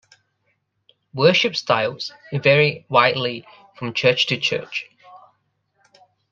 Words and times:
Worship 1.13 1.55
styles 1.55 2.11
vary 2.33 2.87
widely 2.89 3.45
from 3.77 3.93
church 3.93 4.25
to 4.25 4.37
church. 4.39 4.87